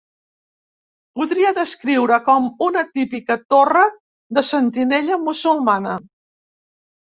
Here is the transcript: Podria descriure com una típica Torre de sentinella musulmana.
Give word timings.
Podria 1.19 1.51
descriure 1.57 2.17
com 2.31 2.47
una 2.69 2.83
típica 2.97 3.39
Torre 3.55 3.85
de 4.41 4.45
sentinella 4.51 5.21
musulmana. 5.29 5.97